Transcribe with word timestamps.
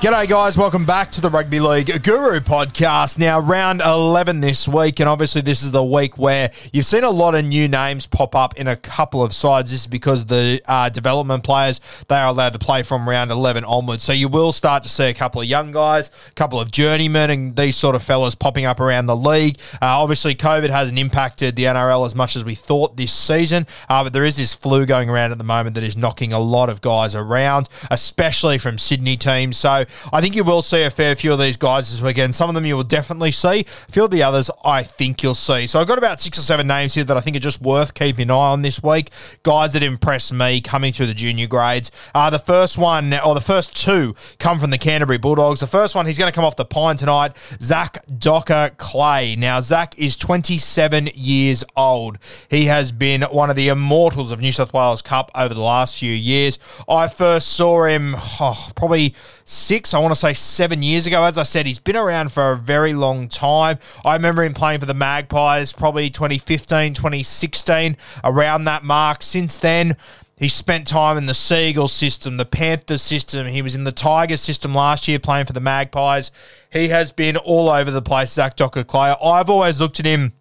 G'day, 0.00 0.26
guys. 0.26 0.56
Welcome 0.56 0.86
back 0.86 1.10
to 1.10 1.20
the 1.20 1.28
Rugby 1.28 1.60
League 1.60 2.02
Guru 2.02 2.40
podcast. 2.40 3.18
Now, 3.18 3.38
round 3.38 3.82
11 3.82 4.40
this 4.40 4.66
week, 4.66 4.98
and 4.98 5.06
obviously, 5.06 5.42
this 5.42 5.62
is 5.62 5.72
the 5.72 5.84
week 5.84 6.16
where 6.16 6.50
you've 6.72 6.86
seen 6.86 7.04
a 7.04 7.10
lot 7.10 7.34
of 7.34 7.44
new 7.44 7.68
names 7.68 8.06
pop 8.06 8.34
up 8.34 8.56
in 8.56 8.66
a 8.66 8.76
couple 8.76 9.22
of 9.22 9.34
sides. 9.34 9.70
This 9.70 9.82
is 9.82 9.86
because 9.86 10.24
the 10.24 10.62
uh, 10.66 10.88
development 10.88 11.44
players 11.44 11.82
they 12.08 12.16
are 12.16 12.28
allowed 12.28 12.54
to 12.54 12.58
play 12.58 12.82
from 12.82 13.06
round 13.06 13.30
11 13.30 13.62
onwards. 13.64 14.02
So, 14.02 14.14
you 14.14 14.28
will 14.28 14.52
start 14.52 14.84
to 14.84 14.88
see 14.88 15.04
a 15.04 15.12
couple 15.12 15.42
of 15.42 15.46
young 15.46 15.70
guys, 15.70 16.10
a 16.28 16.32
couple 16.32 16.58
of 16.58 16.70
journeymen, 16.70 17.28
and 17.28 17.54
these 17.54 17.76
sort 17.76 17.94
of 17.94 18.02
fellas 18.02 18.34
popping 18.34 18.64
up 18.64 18.80
around 18.80 19.04
the 19.04 19.14
league. 19.16 19.58
Uh, 19.82 20.00
obviously, 20.00 20.34
COVID 20.34 20.70
hasn't 20.70 20.98
impacted 20.98 21.56
the 21.56 21.64
NRL 21.64 22.06
as 22.06 22.14
much 22.14 22.36
as 22.36 22.44
we 22.44 22.54
thought 22.54 22.96
this 22.96 23.12
season, 23.12 23.66
uh, 23.90 24.02
but 24.02 24.14
there 24.14 24.24
is 24.24 24.38
this 24.38 24.54
flu 24.54 24.86
going 24.86 25.10
around 25.10 25.32
at 25.32 25.36
the 25.36 25.44
moment 25.44 25.74
that 25.74 25.84
is 25.84 25.94
knocking 25.94 26.32
a 26.32 26.40
lot 26.40 26.70
of 26.70 26.80
guys 26.80 27.14
around, 27.14 27.68
especially 27.90 28.56
from 28.56 28.78
Sydney 28.78 29.18
teams. 29.18 29.58
So, 29.58 29.84
I 30.12 30.20
think 30.20 30.36
you 30.36 30.44
will 30.44 30.62
see 30.62 30.82
a 30.82 30.90
fair 30.90 31.14
few 31.14 31.32
of 31.32 31.38
these 31.38 31.56
guys 31.56 31.90
this 31.90 32.02
weekend. 32.02 32.34
Some 32.34 32.48
of 32.48 32.54
them 32.54 32.64
you 32.64 32.76
will 32.76 32.84
definitely 32.84 33.30
see. 33.30 33.60
A 33.60 33.92
few 33.92 34.04
of 34.04 34.10
the 34.10 34.22
others 34.22 34.50
I 34.64 34.82
think 34.82 35.22
you'll 35.22 35.34
see. 35.34 35.66
So 35.66 35.80
I've 35.80 35.86
got 35.86 35.98
about 35.98 36.20
six 36.20 36.38
or 36.38 36.42
seven 36.42 36.66
names 36.66 36.94
here 36.94 37.04
that 37.04 37.16
I 37.16 37.20
think 37.20 37.36
are 37.36 37.40
just 37.40 37.60
worth 37.60 37.94
keeping 37.94 38.24
an 38.24 38.30
eye 38.30 38.34
on 38.34 38.62
this 38.62 38.82
week. 38.82 39.10
Guys 39.42 39.72
that 39.72 39.82
impressed 39.82 40.32
me 40.32 40.60
coming 40.60 40.92
through 40.92 41.06
the 41.06 41.14
junior 41.14 41.46
grades. 41.46 41.90
Uh, 42.14 42.30
the 42.30 42.38
first 42.38 42.78
one, 42.78 43.14
or 43.14 43.34
the 43.34 43.40
first 43.40 43.76
two, 43.76 44.14
come 44.38 44.58
from 44.58 44.70
the 44.70 44.78
Canterbury 44.78 45.18
Bulldogs. 45.18 45.60
The 45.60 45.66
first 45.66 45.94
one, 45.94 46.06
he's 46.06 46.18
going 46.18 46.30
to 46.30 46.34
come 46.34 46.44
off 46.44 46.56
the 46.56 46.64
pine 46.64 46.96
tonight. 46.96 47.36
Zach 47.60 48.04
Dockar-Clay. 48.06 49.36
Now, 49.36 49.60
Zach 49.60 49.98
is 49.98 50.16
27 50.16 51.10
years 51.14 51.64
old. 51.76 52.18
He 52.48 52.66
has 52.66 52.92
been 52.92 53.22
one 53.22 53.50
of 53.50 53.56
the 53.56 53.68
immortals 53.68 54.30
of 54.30 54.40
New 54.40 54.52
South 54.52 54.72
Wales 54.72 55.02
Cup 55.02 55.30
over 55.34 55.54
the 55.54 55.60
last 55.60 55.98
few 55.98 56.12
years. 56.12 56.58
I 56.88 57.08
first 57.08 57.48
saw 57.48 57.84
him 57.84 58.14
oh, 58.40 58.70
probably 58.74 59.14
six, 59.44 59.79
I 59.94 59.98
want 59.98 60.12
to 60.12 60.20
say 60.20 60.34
seven 60.34 60.82
years 60.82 61.06
ago. 61.06 61.22
As 61.22 61.38
I 61.38 61.42
said, 61.42 61.66
he's 61.66 61.78
been 61.78 61.96
around 61.96 62.32
for 62.32 62.52
a 62.52 62.56
very 62.56 62.92
long 62.92 63.28
time. 63.28 63.78
I 64.04 64.14
remember 64.14 64.42
him 64.42 64.54
playing 64.54 64.80
for 64.80 64.86
the 64.86 64.94
Magpies 64.94 65.72
probably 65.72 66.10
2015, 66.10 66.94
2016, 66.94 67.96
around 68.22 68.64
that 68.64 68.84
mark. 68.84 69.22
Since 69.22 69.58
then, 69.58 69.96
he 70.36 70.48
spent 70.48 70.86
time 70.86 71.16
in 71.18 71.26
the 71.26 71.34
Seagull 71.34 71.88
system, 71.88 72.36
the 72.36 72.44
Panthers 72.44 73.02
system. 73.02 73.46
He 73.46 73.62
was 73.62 73.74
in 73.74 73.84
the 73.84 73.92
Tiger 73.92 74.36
system 74.36 74.74
last 74.74 75.06
year 75.08 75.18
playing 75.18 75.46
for 75.46 75.52
the 75.52 75.60
Magpies. 75.60 76.30
He 76.72 76.88
has 76.88 77.12
been 77.12 77.36
all 77.36 77.68
over 77.68 77.90
the 77.90 78.02
place, 78.02 78.32
Zach 78.32 78.56
Dockar-Clay. 78.56 79.16
I've 79.22 79.50
always 79.50 79.80
looked 79.80 80.00
at 80.00 80.06
him 80.06 80.32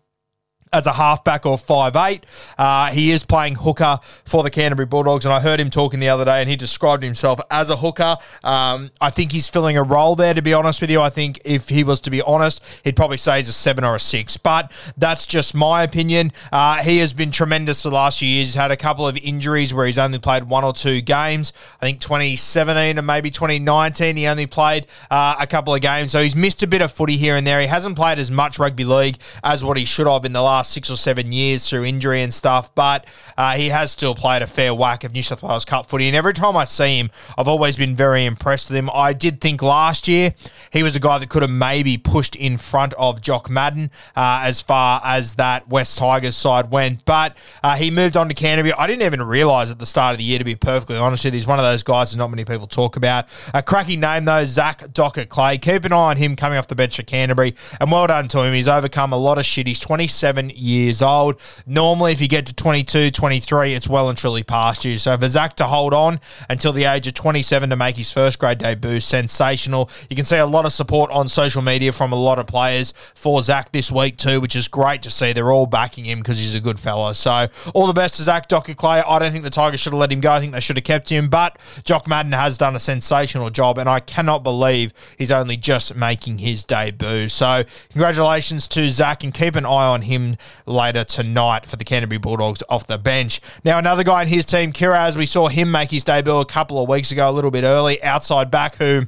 as 0.71 0.85
a 0.85 0.93
halfback 0.93 1.45
or 1.45 1.57
five 1.57 1.95
eight. 1.95 2.25
Uh, 2.57 2.87
he 2.91 3.11
is 3.11 3.25
playing 3.25 3.55
hooker 3.55 3.99
for 4.03 4.43
the 4.43 4.49
Canterbury 4.49 4.85
Bulldogs, 4.85 5.25
and 5.25 5.33
I 5.33 5.39
heard 5.39 5.59
him 5.59 5.69
talking 5.69 5.99
the 5.99 6.09
other 6.09 6.25
day, 6.25 6.41
and 6.41 6.49
he 6.49 6.55
described 6.55 7.03
himself 7.03 7.39
as 7.49 7.69
a 7.69 7.77
hooker. 7.77 8.17
Um, 8.43 8.91
I 9.01 9.09
think 9.09 9.31
he's 9.31 9.49
filling 9.49 9.77
a 9.77 9.83
role 9.83 10.15
there, 10.15 10.33
to 10.33 10.41
be 10.41 10.53
honest 10.53 10.81
with 10.81 10.91
you. 10.91 11.01
I 11.01 11.09
think 11.09 11.39
if 11.45 11.69
he 11.69 11.83
was 11.83 11.99
to 12.01 12.09
be 12.09 12.21
honest, 12.21 12.61
he'd 12.83 12.95
probably 12.95 13.17
say 13.17 13.37
he's 13.37 13.49
a 13.49 13.53
seven 13.53 13.83
or 13.83 13.95
a 13.95 13.99
six, 13.99 14.37
but 14.37 14.71
that's 14.97 15.25
just 15.25 15.55
my 15.55 15.83
opinion. 15.83 16.31
Uh, 16.51 16.77
he 16.77 16.97
has 16.99 17.13
been 17.13 17.31
tremendous 17.31 17.83
the 17.83 17.91
last 17.91 18.19
few 18.19 18.27
years. 18.27 18.49
He's 18.49 18.55
had 18.55 18.71
a 18.71 18.77
couple 18.77 19.07
of 19.07 19.17
injuries 19.17 19.73
where 19.73 19.85
he's 19.85 19.99
only 19.99 20.19
played 20.19 20.43
one 20.43 20.63
or 20.63 20.73
two 20.73 21.01
games. 21.01 21.53
I 21.81 21.85
think 21.85 21.99
2017 21.99 22.97
and 22.97 23.07
maybe 23.07 23.31
2019, 23.31 24.17
he 24.17 24.27
only 24.27 24.47
played 24.47 24.87
uh, 25.09 25.35
a 25.39 25.47
couple 25.47 25.73
of 25.73 25.81
games, 25.81 26.11
so 26.11 26.21
he's 26.21 26.35
missed 26.35 26.63
a 26.63 26.67
bit 26.67 26.81
of 26.81 26.91
footy 26.91 27.17
here 27.17 27.35
and 27.35 27.45
there. 27.45 27.59
He 27.59 27.67
hasn't 27.67 27.95
played 27.95 28.19
as 28.19 28.29
much 28.29 28.59
rugby 28.59 28.85
league 28.85 29.17
as 29.43 29.63
what 29.63 29.77
he 29.77 29.85
should 29.85 30.07
have 30.07 30.25
in 30.25 30.33
the 30.33 30.41
last 30.41 30.58
six 30.63 30.89
or 30.89 30.97
seven 30.97 31.31
years 31.31 31.69
through 31.69 31.85
injury 31.85 32.21
and 32.21 32.33
stuff, 32.33 32.73
but 32.75 33.05
uh, 33.37 33.55
he 33.55 33.69
has 33.69 33.91
still 33.91 34.15
played 34.15 34.41
a 34.41 34.47
fair 34.47 34.73
whack 34.73 35.03
of 35.03 35.13
New 35.13 35.23
South 35.23 35.43
Wales 35.43 35.65
Cup 35.65 35.87
footy. 35.87 36.07
And 36.07 36.15
every 36.15 36.33
time 36.33 36.55
I 36.57 36.65
see 36.65 36.97
him, 36.97 37.11
I've 37.37 37.47
always 37.47 37.75
been 37.75 37.95
very 37.95 38.25
impressed 38.25 38.69
with 38.69 38.77
him. 38.77 38.89
I 38.93 39.13
did 39.13 39.41
think 39.41 39.61
last 39.61 40.07
year 40.07 40.33
he 40.71 40.83
was 40.83 40.95
a 40.95 40.99
guy 40.99 41.17
that 41.17 41.29
could 41.29 41.41
have 41.41 41.51
maybe 41.51 41.97
pushed 41.97 42.35
in 42.35 42.57
front 42.57 42.93
of 42.93 43.21
Jock 43.21 43.49
Madden 43.49 43.91
uh, 44.15 44.41
as 44.43 44.61
far 44.61 45.01
as 45.03 45.35
that 45.35 45.67
West 45.67 45.97
Tigers 45.97 46.35
side 46.35 46.71
went, 46.71 47.05
but 47.05 47.35
uh, 47.63 47.75
he 47.75 47.91
moved 47.91 48.17
on 48.17 48.27
to 48.29 48.33
Canterbury. 48.33 48.73
I 48.73 48.87
didn't 48.87 49.03
even 49.03 49.21
realise 49.21 49.71
at 49.71 49.79
the 49.79 49.85
start 49.85 50.13
of 50.13 50.17
the 50.17 50.23
year, 50.23 50.39
to 50.39 50.45
be 50.45 50.55
perfectly 50.55 50.97
honest 50.97 51.25
with 51.25 51.33
you, 51.33 51.37
he's 51.37 51.47
one 51.47 51.59
of 51.59 51.65
those 51.65 51.83
guys 51.83 52.11
that 52.11 52.17
not 52.17 52.29
many 52.29 52.45
people 52.45 52.67
talk 52.67 52.95
about. 52.95 53.27
A 53.53 53.63
cracking 53.63 53.99
name, 53.99 54.25
though, 54.25 54.45
Zach 54.45 54.79
Dockar-Clay. 54.79 55.57
Keep 55.57 55.85
an 55.85 55.93
eye 55.93 55.95
on 55.95 56.17
him 56.17 56.35
coming 56.35 56.57
off 56.57 56.67
the 56.67 56.75
bench 56.75 56.95
for 56.95 57.03
Canterbury, 57.03 57.55
and 57.79 57.91
well 57.91 58.07
done 58.07 58.27
to 58.29 58.41
him. 58.43 58.53
He's 58.53 58.67
overcome 58.67 59.13
a 59.13 59.17
lot 59.17 59.37
of 59.37 59.45
shit. 59.45 59.67
He's 59.67 59.79
27 59.79 60.48
years 60.55 61.01
old. 61.01 61.39
Normally, 61.65 62.11
if 62.11 62.21
you 62.21 62.27
get 62.27 62.45
to 62.47 62.55
22, 62.55 63.11
23, 63.11 63.73
it's 63.73 63.87
well 63.87 64.09
and 64.09 64.17
truly 64.17 64.43
past 64.43 64.85
you. 64.85 64.97
So 64.97 65.17
for 65.17 65.27
Zach 65.27 65.55
to 65.55 65.65
hold 65.65 65.93
on 65.93 66.19
until 66.49 66.73
the 66.73 66.85
age 66.85 67.07
of 67.07 67.13
27 67.13 67.69
to 67.69 67.75
make 67.75 67.97
his 67.97 68.11
first 68.11 68.39
grade 68.39 68.59
debut, 68.59 68.99
sensational. 68.99 69.89
You 70.09 70.15
can 70.15 70.25
see 70.25 70.37
a 70.37 70.45
lot 70.45 70.65
of 70.65 70.73
support 70.73 71.11
on 71.11 71.27
social 71.29 71.61
media 71.61 71.91
from 71.91 72.11
a 72.11 72.15
lot 72.15 72.39
of 72.39 72.47
players 72.47 72.93
for 73.15 73.41
Zach 73.41 73.71
this 73.71 73.91
week 73.91 74.17
too, 74.17 74.41
which 74.41 74.55
is 74.55 74.67
great 74.67 75.01
to 75.03 75.11
see. 75.11 75.33
They're 75.33 75.51
all 75.51 75.65
backing 75.65 76.05
him 76.05 76.19
because 76.19 76.37
he's 76.37 76.55
a 76.55 76.59
good 76.59 76.79
fellow. 76.79 77.13
So 77.13 77.47
all 77.73 77.87
the 77.87 77.93
best 77.93 78.15
to 78.15 78.23
Zach 78.23 78.47
Dockar-Clay. 78.47 79.01
I 79.01 79.19
don't 79.19 79.31
think 79.31 79.43
the 79.43 79.49
Tigers 79.49 79.79
should 79.79 79.93
have 79.93 79.99
let 79.99 80.11
him 80.11 80.21
go. 80.21 80.31
I 80.31 80.39
think 80.39 80.53
they 80.53 80.59
should 80.59 80.77
have 80.77 80.85
kept 80.85 81.09
him, 81.09 81.29
but 81.29 81.57
Jock 81.83 82.07
Madden 82.07 82.31
has 82.31 82.57
done 82.57 82.75
a 82.75 82.79
sensational 82.79 83.49
job, 83.49 83.77
and 83.77 83.89
I 83.89 83.99
cannot 83.99 84.43
believe 84.43 84.93
he's 85.17 85.31
only 85.31 85.57
just 85.57 85.95
making 85.95 86.39
his 86.39 86.63
debut. 86.65 87.27
So 87.27 87.63
congratulations 87.91 88.67
to 88.69 88.89
Zach, 88.89 89.23
and 89.23 89.33
keep 89.33 89.55
an 89.55 89.65
eye 89.65 89.87
on 89.87 90.03
him 90.03 90.35
later 90.65 91.03
tonight 91.03 91.65
for 91.65 91.75
the 91.75 91.83
Canterbury 91.83 92.19
Bulldogs 92.19 92.63
off 92.69 92.87
the 92.87 92.97
bench. 92.97 93.41
Now, 93.63 93.77
another 93.77 94.03
guy 94.03 94.21
in 94.21 94.27
his 94.27 94.45
team, 94.45 94.71
Kiraz, 94.71 95.15
we 95.15 95.25
saw 95.25 95.47
him 95.47 95.71
make 95.71 95.91
his 95.91 96.03
debut 96.03 96.35
a 96.35 96.45
couple 96.45 96.81
of 96.81 96.89
weeks 96.89 97.11
ago, 97.11 97.29
a 97.29 97.31
little 97.31 97.51
bit 97.51 97.63
early, 97.63 98.01
outside 98.03 98.49
back, 98.51 98.75
who. 98.75 99.03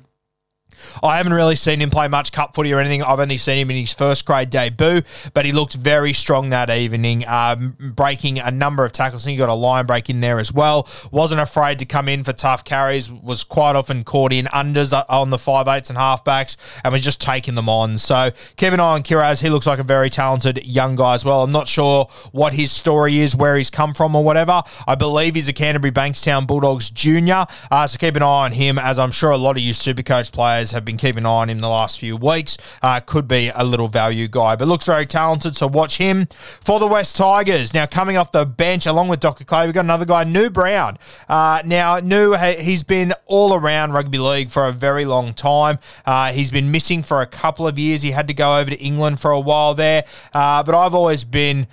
I 1.03 1.17
haven't 1.17 1.33
really 1.33 1.55
seen 1.55 1.81
him 1.81 1.89
play 1.89 2.07
much 2.07 2.31
cup 2.31 2.55
footy 2.55 2.73
or 2.73 2.79
anything. 2.79 3.03
I've 3.03 3.19
only 3.19 3.37
seen 3.37 3.57
him 3.57 3.71
in 3.71 3.77
his 3.77 3.93
first 3.93 4.25
grade 4.25 4.49
debut, 4.49 5.01
but 5.33 5.45
he 5.45 5.51
looked 5.51 5.73
very 5.75 6.13
strong 6.13 6.49
that 6.49 6.69
evening, 6.69 7.25
um, 7.27 7.75
breaking 7.79 8.39
a 8.39 8.51
number 8.51 8.85
of 8.85 8.91
tackles. 8.91 9.23
I 9.23 9.25
think 9.25 9.35
he 9.35 9.39
got 9.39 9.49
a 9.49 9.53
line 9.53 9.85
break 9.85 10.09
in 10.09 10.21
there 10.21 10.39
as 10.39 10.53
well. 10.53 10.87
Wasn't 11.11 11.41
afraid 11.41 11.79
to 11.79 11.85
come 11.85 12.07
in 12.07 12.23
for 12.23 12.33
tough 12.33 12.63
carries. 12.63 13.11
Was 13.11 13.43
quite 13.43 13.75
often 13.75 14.03
caught 14.03 14.33
in 14.33 14.45
unders 14.45 14.93
on 15.09 15.29
the 15.29 15.37
five 15.37 15.67
eights 15.67 15.89
and 15.89 15.97
halfbacks, 15.97 16.57
and 16.83 16.91
was 16.93 17.01
just 17.01 17.21
taking 17.21 17.55
them 17.55 17.69
on. 17.69 17.97
So 17.97 18.31
keep 18.55 18.73
an 18.73 18.79
eye 18.79 18.93
on 18.93 19.03
Kiraz. 19.03 19.41
He 19.41 19.49
looks 19.49 19.67
like 19.67 19.79
a 19.79 19.83
very 19.83 20.09
talented 20.09 20.65
young 20.65 20.95
guy 20.95 21.15
as 21.15 21.25
well. 21.25 21.43
I'm 21.43 21.51
not 21.51 21.67
sure 21.67 22.07
what 22.31 22.53
his 22.53 22.71
story 22.71 23.19
is, 23.19 23.35
where 23.35 23.57
he's 23.57 23.69
come 23.69 23.93
from 23.93 24.15
or 24.15 24.23
whatever. 24.23 24.61
I 24.87 24.95
believe 24.95 25.35
he's 25.35 25.47
a 25.47 25.53
Canterbury 25.53 25.91
Bankstown 25.91 26.47
Bulldogs 26.47 26.89
junior, 26.89 27.45
uh, 27.69 27.87
so 27.87 27.97
keep 27.97 28.15
an 28.15 28.23
eye 28.23 28.45
on 28.45 28.51
him, 28.51 28.77
as 28.77 28.99
I'm 28.99 29.11
sure 29.11 29.31
a 29.31 29.37
lot 29.37 29.57
of 29.57 29.63
you 29.63 29.73
Supercoach 29.73 30.31
players 30.31 30.70
have 30.71 30.85
been 30.85 30.97
keeping 30.97 31.19
an 31.19 31.25
eye 31.25 31.29
on 31.29 31.49
him 31.49 31.59
the 31.59 31.69
last 31.69 31.99
few 31.99 32.15
weeks. 32.17 32.57
Uh, 32.81 32.99
could 32.99 33.27
be 33.27 33.51
a 33.53 33.63
little 33.63 33.87
value 33.87 34.27
guy, 34.27 34.55
but 34.55 34.67
looks 34.67 34.85
very 34.85 35.05
talented. 35.05 35.55
So 35.55 35.67
watch 35.67 35.97
him 35.97 36.27
for 36.61 36.79
the 36.79 36.87
West 36.87 37.15
Tigers. 37.15 37.73
Now 37.73 37.85
coming 37.85 38.17
off 38.17 38.31
the 38.31 38.45
bench 38.45 38.85
along 38.85 39.07
with 39.07 39.19
Dockar-Clay, 39.19 39.65
we've 39.65 39.73
got 39.73 39.85
another 39.85 40.05
guy, 40.05 40.23
Nu 40.23 40.49
Brown. 40.49 40.97
Uh, 41.27 41.61
now 41.65 41.99
Nu, 41.99 42.33
he's 42.33 42.83
been 42.83 43.13
all 43.25 43.53
around 43.53 43.93
rugby 43.93 44.17
league 44.17 44.49
for 44.49 44.67
a 44.67 44.71
very 44.71 45.05
long 45.05 45.33
time. 45.33 45.79
Uh, 46.05 46.31
he's 46.31 46.51
been 46.51 46.71
missing 46.71 47.03
for 47.03 47.21
a 47.21 47.27
couple 47.27 47.67
of 47.67 47.77
years. 47.77 48.01
He 48.01 48.11
had 48.11 48.27
to 48.27 48.33
go 48.33 48.57
over 48.57 48.69
to 48.69 48.79
England 48.79 49.19
for 49.19 49.31
a 49.31 49.39
while 49.39 49.73
there, 49.73 50.05
uh, 50.33 50.63
but 50.63 50.75
I've 50.75 50.93
always 50.93 51.23
been 51.23 51.67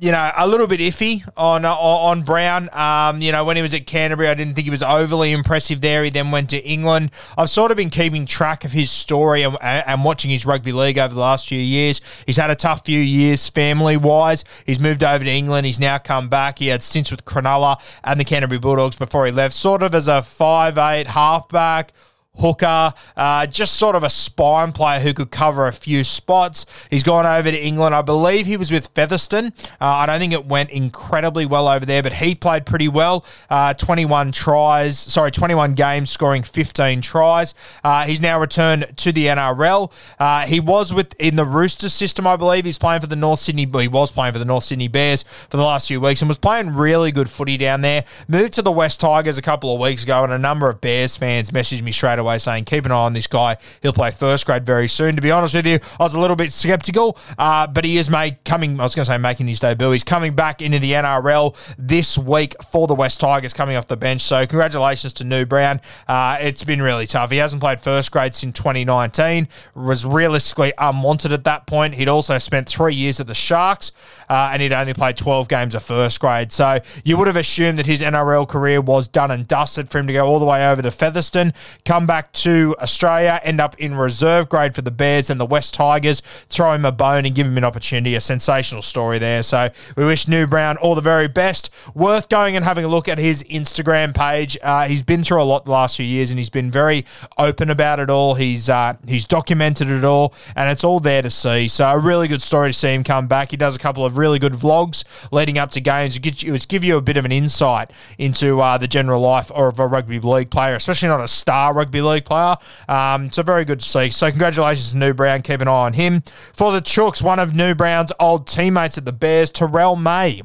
you 0.00 0.10
know, 0.10 0.30
a 0.34 0.48
little 0.48 0.66
bit 0.66 0.80
iffy 0.80 1.22
on 1.36 1.66
uh, 1.66 1.74
on 1.74 2.22
Brown. 2.22 2.70
Um, 2.72 3.20
you 3.20 3.32
know, 3.32 3.44
when 3.44 3.56
he 3.56 3.62
was 3.62 3.74
at 3.74 3.86
Canterbury, 3.86 4.28
I 4.28 4.34
didn't 4.34 4.54
think 4.54 4.64
he 4.64 4.70
was 4.70 4.82
overly 4.82 5.30
impressive 5.30 5.82
there. 5.82 6.02
He 6.04 6.10
then 6.10 6.30
went 6.30 6.48
to 6.50 6.58
England. 6.64 7.10
I've 7.36 7.50
sort 7.50 7.70
of 7.70 7.76
been 7.76 7.90
keeping 7.90 8.24
track 8.24 8.64
of 8.64 8.72
his 8.72 8.90
story 8.90 9.42
and, 9.42 9.58
and 9.60 10.02
watching 10.02 10.30
his 10.30 10.46
rugby 10.46 10.72
league 10.72 10.96
over 10.96 11.12
the 11.12 11.20
last 11.20 11.46
few 11.46 11.60
years. 11.60 12.00
He's 12.24 12.38
had 12.38 12.50
a 12.50 12.54
tough 12.54 12.86
few 12.86 12.98
years 12.98 13.46
family 13.50 13.98
wise. 13.98 14.42
He's 14.64 14.80
moved 14.80 15.04
over 15.04 15.22
to 15.22 15.30
England. 15.30 15.66
He's 15.66 15.80
now 15.80 15.98
come 15.98 16.30
back. 16.30 16.60
He 16.60 16.68
had 16.68 16.82
stints 16.82 17.10
with 17.10 17.26
Cronulla 17.26 17.78
and 18.02 18.18
the 18.18 18.24
Canterbury 18.24 18.58
Bulldogs 18.58 18.96
before 18.96 19.26
he 19.26 19.32
left, 19.32 19.54
sort 19.54 19.82
of 19.82 19.94
as 19.94 20.08
a 20.08 20.22
five 20.22 20.78
eight 20.78 21.08
halfback 21.08 21.92
hooker, 22.36 22.92
uh, 23.16 23.46
just 23.46 23.74
sort 23.74 23.96
of 23.96 24.02
a 24.02 24.10
spine 24.10 24.72
player 24.72 25.00
who 25.00 25.12
could 25.12 25.30
cover 25.30 25.66
a 25.66 25.72
few 25.72 26.04
spots. 26.04 26.66
He's 26.88 27.02
gone 27.02 27.26
over 27.26 27.50
to 27.50 27.58
England. 27.58 27.94
I 27.94 28.02
believe 28.02 28.46
he 28.46 28.56
was 28.56 28.70
with 28.70 28.88
Featherstone. 28.88 29.52
Uh, 29.80 29.86
I 29.86 30.06
don't 30.06 30.18
think 30.18 30.32
it 30.32 30.46
went 30.46 30.70
incredibly 30.70 31.46
well 31.46 31.68
over 31.68 31.84
there, 31.84 32.02
but 32.02 32.14
he 32.14 32.34
played 32.34 32.66
pretty 32.66 32.88
well. 32.88 33.24
Uh, 33.48 33.74
21 33.74 34.32
tries, 34.32 34.98
sorry, 34.98 35.30
21 35.30 35.74
games, 35.74 36.10
scoring 36.10 36.42
15 36.42 37.00
tries. 37.02 37.54
Uh, 37.84 38.04
he's 38.04 38.20
now 38.20 38.40
returned 38.40 38.86
to 38.98 39.12
the 39.12 39.26
NRL. 39.26 39.92
Uh, 40.18 40.46
he 40.46 40.60
was 40.60 40.92
with 40.94 41.14
in 41.20 41.36
the 41.36 41.44
Roosters 41.44 41.92
system, 41.92 42.26
I 42.26 42.36
believe. 42.36 42.64
He's 42.64 42.78
playing 42.78 43.00
for 43.00 43.06
the 43.06 43.16
North 43.16 43.40
Sydney. 43.40 43.66
He 43.70 43.88
was 43.88 44.12
playing 44.12 44.32
for 44.32 44.38
the 44.38 44.44
North 44.44 44.64
Sydney 44.64 44.88
Bears 44.88 45.22
for 45.22 45.56
the 45.56 45.62
last 45.62 45.88
few 45.88 46.00
weeks 46.00 46.22
and 46.22 46.28
was 46.28 46.38
playing 46.38 46.74
really 46.74 47.12
good 47.12 47.28
footy 47.28 47.56
down 47.56 47.80
there. 47.80 48.04
Moved 48.28 48.54
to 48.54 48.62
the 48.62 48.72
West 48.72 49.00
Tigers 49.00 49.36
a 49.36 49.42
couple 49.42 49.74
of 49.74 49.80
weeks 49.80 50.04
ago, 50.04 50.24
and 50.24 50.32
a 50.32 50.38
number 50.38 50.68
of 50.68 50.80
Bears 50.80 51.16
fans 51.16 51.50
messaged 51.50 51.82
me 51.82 51.92
straight 51.92 52.18
away 52.20 52.38
saying, 52.38 52.64
keep 52.64 52.84
an 52.86 52.92
eye 52.92 52.96
on 52.96 53.12
this 53.12 53.26
guy. 53.26 53.56
He'll 53.82 53.92
play 53.92 54.10
first 54.10 54.46
grade 54.46 54.64
very 54.64 54.88
soon. 54.88 55.16
To 55.16 55.22
be 55.22 55.30
honest 55.30 55.54
with 55.54 55.66
you, 55.66 55.78
I 55.98 56.04
was 56.04 56.14
a 56.14 56.20
little 56.20 56.36
bit 56.36 56.52
skeptical, 56.52 57.18
uh, 57.38 57.66
but 57.66 57.84
he 57.84 57.98
is 57.98 58.08
made 58.10 58.44
coming, 58.44 58.78
I 58.78 58.84
was 58.84 58.94
going 58.94 59.04
to 59.04 59.10
say 59.10 59.18
making 59.18 59.48
his 59.48 59.60
debut. 59.60 59.90
He's 59.90 60.04
coming 60.04 60.34
back 60.34 60.62
into 60.62 60.78
the 60.78 60.92
NRL 60.92 61.56
this 61.78 62.16
week 62.16 62.54
for 62.70 62.86
the 62.86 62.94
West 62.94 63.20
Tigers 63.20 63.52
coming 63.52 63.76
off 63.76 63.86
the 63.86 63.96
bench. 63.96 64.22
So 64.22 64.46
congratulations 64.46 65.12
to 65.14 65.24
Nu 65.24 65.44
Brown. 65.46 65.80
Uh, 66.06 66.38
it's 66.40 66.64
been 66.64 66.82
really 66.82 67.06
tough. 67.06 67.30
He 67.30 67.38
hasn't 67.38 67.60
played 67.60 67.80
first 67.80 68.10
grade 68.12 68.34
since 68.34 68.56
2019, 68.58 69.48
was 69.74 70.04
realistically 70.04 70.72
unwanted 70.78 71.32
at 71.32 71.44
that 71.44 71.66
point. 71.66 71.94
He'd 71.94 72.08
also 72.08 72.38
spent 72.38 72.68
three 72.68 72.94
years 72.94 73.20
at 73.20 73.26
the 73.26 73.34
Sharks, 73.34 73.92
uh, 74.28 74.50
and 74.52 74.62
he'd 74.62 74.72
only 74.72 74.94
played 74.94 75.16
12 75.16 75.48
games 75.48 75.74
of 75.74 75.82
first 75.82 76.20
grade. 76.20 76.52
So 76.52 76.80
you 77.04 77.16
would 77.16 77.26
have 77.26 77.36
assumed 77.36 77.78
that 77.78 77.86
his 77.86 78.02
NRL 78.02 78.48
career 78.48 78.80
was 78.80 79.08
done 79.08 79.30
and 79.30 79.46
dusted 79.46 79.90
for 79.90 79.98
him 79.98 80.06
to 80.06 80.12
go 80.12 80.26
all 80.26 80.38
the 80.38 80.46
way 80.46 80.68
over 80.70 80.82
to 80.82 80.90
Featherstone, 80.90 81.52
come 81.84 82.06
back 82.10 82.32
to 82.32 82.74
Australia, 82.82 83.38
end 83.44 83.60
up 83.60 83.78
in 83.78 83.94
reserve 83.94 84.48
grade 84.48 84.74
for 84.74 84.82
the 84.82 84.90
Bears 84.90 85.30
and 85.30 85.40
the 85.40 85.46
West 85.46 85.74
Tigers, 85.74 86.22
throw 86.48 86.72
him 86.72 86.84
a 86.84 86.90
bone 86.90 87.24
and 87.24 87.36
give 87.36 87.46
him 87.46 87.56
an 87.56 87.62
opportunity. 87.62 88.16
A 88.16 88.20
sensational 88.20 88.82
story 88.82 89.20
there. 89.20 89.44
So 89.44 89.68
we 89.94 90.04
wish 90.04 90.26
Nu 90.26 90.48
Brown 90.48 90.76
all 90.78 90.96
the 90.96 91.02
very 91.02 91.28
best. 91.28 91.70
Worth 91.94 92.28
going 92.28 92.56
and 92.56 92.64
having 92.64 92.84
a 92.84 92.88
look 92.88 93.06
at 93.06 93.18
his 93.18 93.44
Instagram 93.44 94.12
page. 94.12 94.58
Uh, 94.60 94.88
he's 94.88 95.04
been 95.04 95.22
through 95.22 95.40
a 95.40 95.44
lot 95.44 95.66
the 95.66 95.70
last 95.70 95.98
few 95.98 96.04
years 96.04 96.30
and 96.30 96.40
he's 96.40 96.50
been 96.50 96.68
very 96.68 97.06
open 97.38 97.70
about 97.70 98.00
it 98.00 98.10
all. 98.10 98.34
He's 98.34 98.68
uh, 98.68 98.94
he's 99.06 99.24
documented 99.24 99.88
it 99.88 100.02
all 100.02 100.34
and 100.56 100.68
it's 100.68 100.82
all 100.82 100.98
there 100.98 101.22
to 101.22 101.30
see. 101.30 101.68
So 101.68 101.86
a 101.86 101.96
really 101.96 102.26
good 102.26 102.42
story 102.42 102.70
to 102.70 102.72
see 102.76 102.92
him 102.92 103.04
come 103.04 103.28
back. 103.28 103.52
He 103.52 103.56
does 103.56 103.76
a 103.76 103.78
couple 103.78 104.04
of 104.04 104.18
really 104.18 104.40
good 104.40 104.54
vlogs 104.54 105.04
leading 105.30 105.58
up 105.58 105.70
to 105.70 105.80
games. 105.80 106.16
It 106.16 106.66
give 106.66 106.82
you 106.82 106.96
a 106.96 107.02
bit 107.02 107.16
of 107.16 107.24
an 107.24 107.30
insight 107.30 107.92
into 108.18 108.60
uh, 108.60 108.78
the 108.78 108.88
general 108.88 109.20
life 109.20 109.52
of 109.52 109.78
a 109.78 109.86
rugby 109.86 110.18
league 110.18 110.50
player, 110.50 110.74
especially 110.74 111.06
not 111.06 111.20
a 111.20 111.28
star 111.28 111.72
rugby 111.72 111.99
league 112.02 112.24
player. 112.24 112.56
Um, 112.88 113.30
so 113.32 113.42
very 113.42 113.64
good 113.64 113.80
to 113.80 113.86
see. 113.86 114.10
So 114.10 114.30
congratulations 114.30 114.92
to 114.92 114.98
Nu 114.98 115.14
Brown. 115.14 115.42
Keep 115.42 115.60
an 115.60 115.68
eye 115.68 115.72
on 115.72 115.92
him. 115.94 116.22
For 116.52 116.72
the 116.72 116.80
Chooks, 116.80 117.22
one 117.22 117.38
of 117.38 117.54
Nu 117.54 117.74
Brown's 117.74 118.12
old 118.20 118.46
teammates 118.46 118.98
at 118.98 119.04
the 119.04 119.12
Bears, 119.12 119.50
Terrell 119.50 119.96
May. 119.96 120.42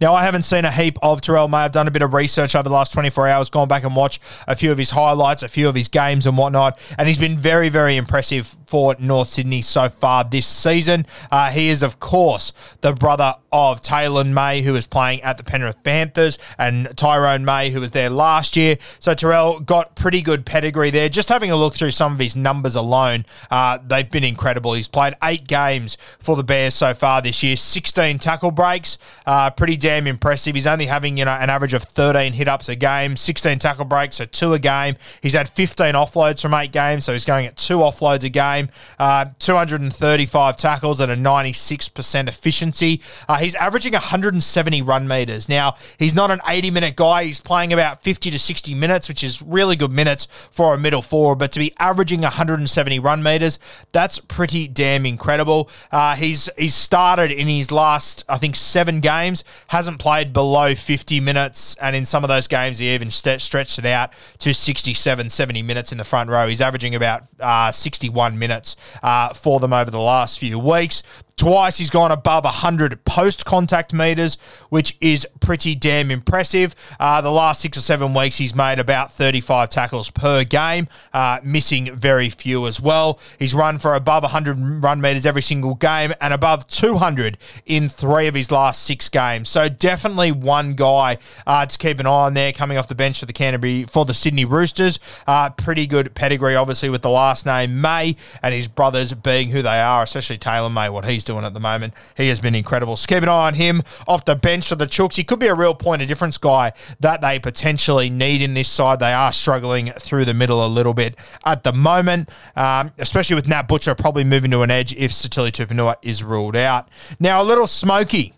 Now, 0.00 0.14
I 0.14 0.22
haven't 0.22 0.42
seen 0.42 0.64
a 0.64 0.70
heap 0.70 0.98
of 1.02 1.20
Terrell 1.20 1.48
May. 1.48 1.58
I've 1.58 1.72
done 1.72 1.88
a 1.88 1.90
bit 1.90 2.02
of 2.02 2.14
research 2.14 2.54
over 2.54 2.64
the 2.64 2.74
last 2.74 2.92
24 2.92 3.28
hours, 3.28 3.50
gone 3.50 3.68
back 3.68 3.84
and 3.84 3.94
watched 3.94 4.22
a 4.46 4.54
few 4.54 4.72
of 4.72 4.78
his 4.78 4.90
highlights, 4.90 5.42
a 5.42 5.48
few 5.48 5.68
of 5.68 5.74
his 5.74 5.88
games 5.88 6.26
and 6.26 6.36
whatnot, 6.36 6.78
and 6.98 7.08
he's 7.08 7.18
been 7.18 7.36
very, 7.36 7.68
very 7.68 7.96
impressive 7.96 8.54
for 8.66 8.94
North 9.00 9.28
Sydney 9.28 9.62
so 9.62 9.88
far 9.88 10.22
this 10.22 10.46
season. 10.46 11.04
Uh, 11.30 11.50
he 11.50 11.70
is, 11.70 11.82
of 11.82 11.98
course, 11.98 12.52
the 12.82 12.92
brother 12.92 13.34
of 13.50 13.82
Taylan 13.82 14.32
May, 14.32 14.62
who 14.62 14.76
is 14.76 14.86
playing 14.86 15.22
at 15.22 15.36
the 15.38 15.42
Penrith 15.42 15.82
Panthers, 15.82 16.38
and 16.56 16.96
Tyrone 16.96 17.44
May, 17.44 17.70
who 17.70 17.80
was 17.80 17.90
there 17.90 18.08
last 18.08 18.56
year. 18.56 18.76
So 19.00 19.14
Terrell 19.14 19.58
got 19.58 19.96
pretty 19.96 20.22
good 20.22 20.46
pedigree 20.46 20.90
there. 20.90 21.08
Just 21.08 21.28
having 21.28 21.50
a 21.50 21.56
look 21.56 21.74
through 21.74 21.90
some 21.90 22.12
of 22.12 22.20
his 22.20 22.36
numbers 22.36 22.76
alone, 22.76 23.26
uh, 23.50 23.78
they've 23.84 24.08
been 24.08 24.24
incredible. 24.24 24.74
He's 24.74 24.88
played 24.88 25.14
eight 25.22 25.48
games 25.48 25.98
for 26.20 26.36
the 26.36 26.44
Bears 26.44 26.74
so 26.74 26.94
far 26.94 27.20
this 27.20 27.42
year, 27.42 27.56
16 27.56 28.20
tackle 28.20 28.52
breaks, 28.52 28.98
uh, 29.26 29.50
pretty 29.50 29.69
damn 29.76 30.06
impressive. 30.06 30.54
He's 30.54 30.66
only 30.66 30.86
having 30.86 31.16
you 31.16 31.24
know 31.24 31.32
an 31.32 31.50
average 31.50 31.74
of 31.74 31.82
13 31.82 32.32
hit 32.32 32.48
ups 32.48 32.68
a 32.68 32.76
game, 32.76 33.16
16 33.16 33.58
tackle 33.58 33.84
breaks, 33.84 34.16
so 34.16 34.24
two 34.24 34.52
a 34.54 34.58
game. 34.58 34.96
He's 35.22 35.34
had 35.34 35.48
15 35.48 35.94
offloads 35.94 36.42
from 36.42 36.54
eight 36.54 36.72
games, 36.72 37.04
so 37.04 37.12
he's 37.12 37.24
going 37.24 37.46
at 37.46 37.56
two 37.56 37.78
offloads 37.78 38.24
a 38.24 38.28
game. 38.28 38.70
Uh, 38.98 39.26
235 39.38 40.56
tackles 40.56 41.00
at 41.00 41.10
a 41.10 41.14
96% 41.14 42.28
efficiency. 42.28 43.00
Uh, 43.28 43.36
he's 43.38 43.54
averaging 43.54 43.92
170 43.92 44.82
run 44.82 45.06
meters. 45.08 45.48
Now 45.48 45.76
he's 45.98 46.14
not 46.14 46.30
an 46.30 46.40
80 46.46 46.70
minute 46.70 46.96
guy. 46.96 47.24
He's 47.24 47.40
playing 47.40 47.72
about 47.72 48.02
50 48.02 48.30
to 48.30 48.38
60 48.38 48.74
minutes, 48.74 49.08
which 49.08 49.22
is 49.22 49.42
really 49.42 49.76
good 49.76 49.92
minutes 49.92 50.26
for 50.50 50.74
a 50.74 50.78
middle 50.78 51.02
forward. 51.02 51.36
But 51.36 51.52
to 51.52 51.58
be 51.58 51.72
averaging 51.78 52.20
170 52.22 52.98
run 52.98 53.22
meters, 53.22 53.58
that's 53.92 54.18
pretty 54.18 54.68
damn 54.68 55.06
incredible. 55.06 55.68
Uh, 55.90 56.16
he's 56.16 56.48
he's 56.56 56.74
started 56.74 57.30
in 57.30 57.48
his 57.48 57.70
last 57.70 58.24
I 58.28 58.38
think 58.38 58.56
seven 58.56 59.00
games 59.00 59.44
hasn't 59.68 59.98
played 59.98 60.32
below 60.32 60.74
50 60.74 61.20
minutes, 61.20 61.76
and 61.76 61.94
in 61.94 62.04
some 62.04 62.24
of 62.24 62.28
those 62.28 62.48
games, 62.48 62.78
he 62.78 62.90
even 62.94 63.10
st- 63.10 63.40
stretched 63.40 63.78
it 63.78 63.86
out 63.86 64.12
to 64.38 64.52
67, 64.52 65.30
70 65.30 65.62
minutes 65.62 65.92
in 65.92 65.98
the 65.98 66.04
front 66.04 66.30
row. 66.30 66.46
He's 66.46 66.60
averaging 66.60 66.94
about 66.94 67.24
uh, 67.40 67.72
61 67.72 68.38
minutes 68.38 68.76
uh, 69.02 69.32
for 69.34 69.60
them 69.60 69.72
over 69.72 69.90
the 69.90 70.00
last 70.00 70.38
few 70.38 70.58
weeks. 70.58 71.02
Twice 71.40 71.78
he's 71.78 71.88
gone 71.88 72.12
above 72.12 72.44
100 72.44 73.02
post 73.06 73.46
contact 73.46 73.94
meters, 73.94 74.36
which 74.68 74.98
is 75.00 75.26
pretty 75.40 75.74
damn 75.74 76.10
impressive. 76.10 76.74
Uh, 77.00 77.22
the 77.22 77.30
last 77.30 77.62
six 77.62 77.78
or 77.78 77.80
seven 77.80 78.12
weeks, 78.12 78.36
he's 78.36 78.54
made 78.54 78.78
about 78.78 79.10
35 79.14 79.70
tackles 79.70 80.10
per 80.10 80.44
game, 80.44 80.86
uh, 81.14 81.40
missing 81.42 81.96
very 81.96 82.28
few 82.28 82.66
as 82.66 82.78
well. 82.78 83.18
He's 83.38 83.54
run 83.54 83.78
for 83.78 83.94
above 83.94 84.22
100 84.22 84.84
run 84.84 85.00
meters 85.00 85.24
every 85.24 85.40
single 85.40 85.76
game 85.76 86.12
and 86.20 86.34
above 86.34 86.66
200 86.66 87.38
in 87.64 87.88
three 87.88 88.26
of 88.26 88.34
his 88.34 88.50
last 88.50 88.82
six 88.82 89.08
games. 89.08 89.48
So 89.48 89.70
definitely 89.70 90.32
one 90.32 90.74
guy 90.74 91.16
uh, 91.46 91.64
to 91.64 91.78
keep 91.78 92.00
an 92.00 92.06
eye 92.06 92.10
on 92.10 92.34
there 92.34 92.52
coming 92.52 92.76
off 92.76 92.86
the 92.86 92.94
bench 92.94 93.18
for 93.18 93.24
the 93.24 93.32
Canterbury, 93.32 93.84
for 93.84 94.04
the 94.04 94.12
Sydney 94.12 94.44
Roosters. 94.44 95.00
Uh, 95.26 95.48
pretty 95.48 95.86
good 95.86 96.14
pedigree, 96.14 96.54
obviously, 96.54 96.90
with 96.90 97.00
the 97.00 97.08
last 97.08 97.46
name 97.46 97.80
May 97.80 98.16
and 98.42 98.52
his 98.52 98.68
brothers 98.68 99.14
being 99.14 99.48
who 99.48 99.62
they 99.62 99.80
are, 99.80 100.02
especially 100.02 100.36
Taylan 100.36 100.74
May, 100.74 100.90
what 100.90 101.06
he's 101.06 101.29
doing 101.30 101.44
at 101.44 101.54
the 101.54 101.60
moment. 101.60 101.94
He 102.16 102.28
has 102.28 102.40
been 102.40 102.54
incredible. 102.54 102.96
So 102.96 103.06
keep 103.06 103.22
an 103.22 103.28
eye 103.28 103.46
on 103.46 103.54
him 103.54 103.82
off 104.08 104.24
the 104.24 104.34
bench 104.34 104.68
for 104.68 104.74
the 104.74 104.86
Chooks. 104.86 105.16
He 105.16 105.24
could 105.24 105.38
be 105.38 105.46
a 105.46 105.54
real 105.54 105.74
point 105.74 106.02
of 106.02 106.08
difference 106.08 106.38
guy 106.38 106.72
that 106.98 107.20
they 107.20 107.38
potentially 107.38 108.10
need 108.10 108.42
in 108.42 108.54
this 108.54 108.68
side. 108.68 108.98
They 108.98 109.12
are 109.12 109.32
struggling 109.32 109.92
through 109.92 110.24
the 110.24 110.34
middle 110.34 110.64
a 110.64 110.68
little 110.68 110.94
bit 110.94 111.16
at 111.44 111.62
the 111.62 111.72
moment, 111.72 112.30
um, 112.56 112.92
especially 112.98 113.36
with 113.36 113.46
Nat 113.46 113.68
Butcher 113.68 113.94
probably 113.94 114.24
moving 114.24 114.50
to 114.50 114.62
an 114.62 114.70
edge 114.70 114.92
if 114.94 115.12
Sitili 115.12 115.50
Tupouniua 115.50 115.96
is 116.02 116.24
ruled 116.24 116.56
out. 116.56 116.88
Now, 117.20 117.42
a 117.42 117.44
little 117.44 117.66
smoky 117.66 118.34